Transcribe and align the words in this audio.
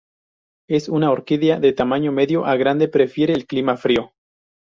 Es 0.67 0.89
una 0.89 1.11
orquídea 1.11 1.59
de 1.59 1.73
tamaño 1.73 2.11
medio 2.11 2.43
a 2.47 2.55
grande, 2.55 2.87
prefiere 2.87 3.33
el 3.35 3.45
clima 3.45 3.77
frío. 3.77 4.13